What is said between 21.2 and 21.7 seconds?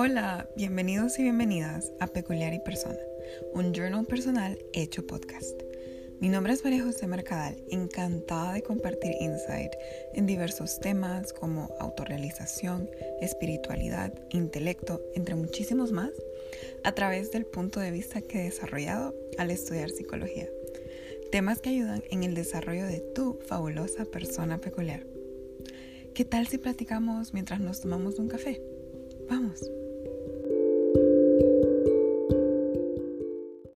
Temas que